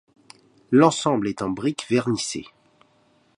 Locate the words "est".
1.27-1.43